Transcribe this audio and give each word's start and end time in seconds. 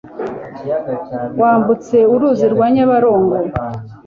wambutse 1.41 1.97
uruzi 2.13 2.45
rwa 2.53 2.67
Nyabarongo. 2.75 3.35